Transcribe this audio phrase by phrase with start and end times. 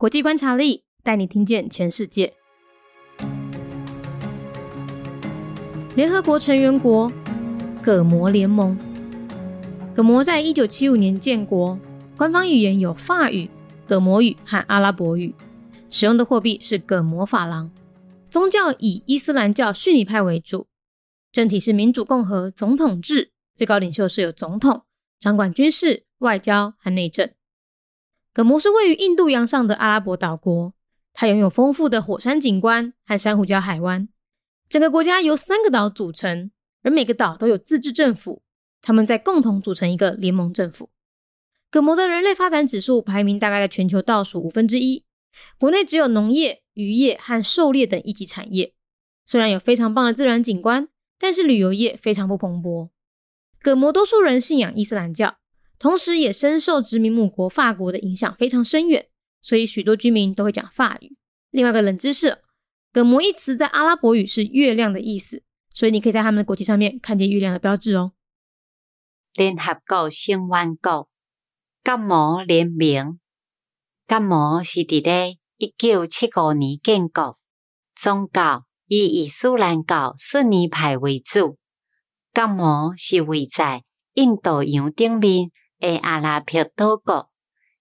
[0.00, 2.32] 国际观察力带你听见全世界。
[5.96, 7.10] 联合国成员国
[7.82, 8.78] 葛摩联盟，
[9.96, 11.76] 葛摩在一九七五年建国，
[12.16, 13.50] 官方语言有法语、
[13.88, 15.34] 葛摩语和阿拉伯语，
[15.90, 17.68] 使用的货币是葛摩法郎，
[18.30, 20.68] 宗教以伊斯兰教逊尼派为主，
[21.32, 24.84] 政体是民主共和总统制，最高领袖是有总统，
[25.18, 27.28] 掌管军事、外交和内政。
[28.38, 30.72] 葛摩是位于印度洋上的阿拉伯岛国，
[31.12, 34.08] 它拥有丰富的火山景观和珊瑚礁海湾。
[34.68, 36.52] 整个国家由三个岛组成，
[36.84, 38.44] 而每个岛都有自治政府，
[38.80, 40.90] 他们在共同组成一个联盟政府。
[41.68, 45.04] 葛摩的人类发展指数排名大概在全球倒数五分之一，
[45.58, 48.72] 国内只有农业、渔业和狩猎等一级产业。
[49.24, 50.86] 虽然有非常棒的自然景观，
[51.18, 52.90] 但是旅游业非常不蓬勃。
[53.60, 55.38] 葛摩多数人信仰伊斯兰教。
[55.78, 59.08] 同时，也深受殖民母国法国的影响，非常深远，
[59.40, 61.16] 所以许多居民都会讲法语。
[61.50, 62.42] 另外一个冷知识，
[62.92, 68.12] 葛摩一词在阿拉伯语是月亮的意思，所以你可以在他们的国旗上面看见月亮的标志哦。
[69.34, 71.08] 联合国成员国
[71.84, 73.20] 葛摩联名，
[74.04, 77.38] 葛摩是伫咧一九七五年建国，
[77.94, 81.56] 宗教以伊斯兰教逊尼派为主。
[82.34, 85.52] 葛摩是位在印度洋顶面。
[85.80, 87.30] 诶，阿拉伯岛国，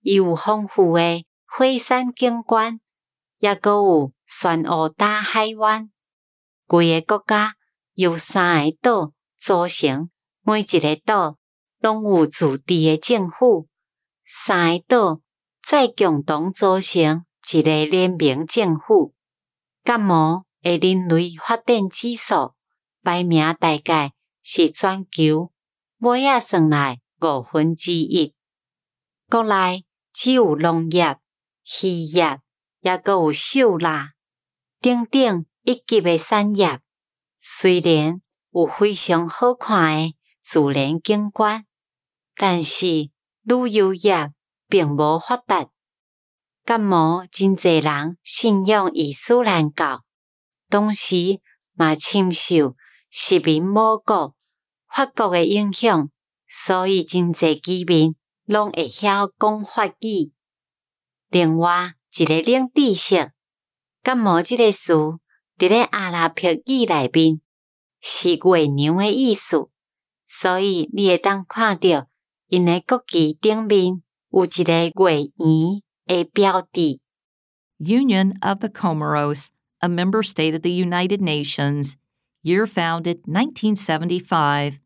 [0.00, 2.80] 伊有丰富诶火山景观，
[3.38, 5.90] 也阁有玄武大海湾。
[6.66, 7.54] 规个国家
[7.94, 10.10] 由三个岛组成，
[10.42, 11.38] 每一个岛
[11.80, 13.68] 拢有自治诶政府。
[14.26, 15.20] 三个岛
[15.66, 19.14] 再共同组成一个联名政府。
[19.82, 22.52] 葛摩诶人类发展指数
[23.02, 25.50] 排名大概是全球
[26.00, 27.00] 尾仔算来。
[27.20, 28.34] 五分之一，
[29.28, 31.18] 国内只有农业、
[31.82, 32.40] 渔业，
[32.80, 34.12] 也阁有狩腊
[34.80, 36.80] 等等一级的产业。
[37.40, 38.20] 虽然
[38.52, 41.66] 有非常好看的自然景观，
[42.36, 43.10] 但是
[43.42, 44.32] 旅游业
[44.68, 45.68] 并无发达。
[46.64, 50.04] 感冒真侪人信仰伊斯兰教，
[50.68, 51.40] 同时
[51.72, 52.76] 嘛深受
[53.10, 54.36] 殖民母国
[54.86, 56.10] 法国的影响。
[56.48, 58.16] 所以真侪居民
[58.46, 60.32] 拢会晓讲法语。
[61.28, 63.32] 另外一个冷知识，
[64.02, 64.94] 感冒即个词
[65.58, 67.40] 伫咧阿拉伯语内面
[68.00, 69.68] 是月娘的意思，
[70.26, 72.08] 所以你会当看到
[72.46, 77.00] 因诶国旗顶面有一个月圆诶标志。
[77.78, 79.48] Union of the Comoros,
[79.80, 81.96] a member state of the United Nations,
[82.42, 84.80] year founded 1975.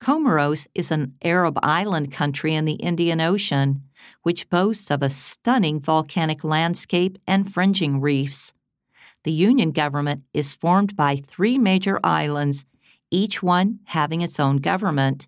[0.00, 3.82] Comoros is an Arab island country in the Indian Ocean,
[4.22, 8.54] which boasts of a stunning volcanic landscape and fringing reefs.
[9.24, 12.64] The Union government is formed by three major islands,
[13.10, 15.26] each one having its own government.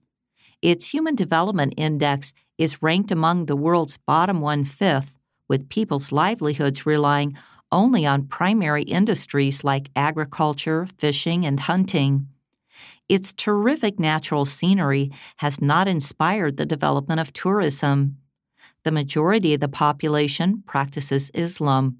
[0.62, 5.18] Its Human Development Index is ranked among the world's bottom one fifth,
[5.48, 7.36] with people's livelihoods relying
[7.70, 12.28] only on primary industries like agriculture, fishing, and hunting.
[13.09, 18.17] Its terrific natural scenery has not inspired the development of tourism.
[18.83, 21.97] The majority of the population practices Islam.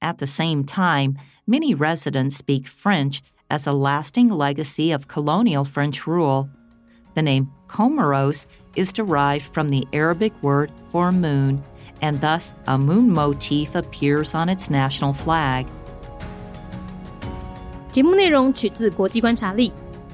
[0.00, 6.06] At the same time, many residents speak French as a lasting legacy of colonial French
[6.06, 6.48] rule.
[7.14, 11.62] The name Comoros is derived from the Arabic word for moon,
[12.00, 15.66] and thus a moon motif appears on its national flag.
[17.92, 19.70] 节目内容取自国际观察力。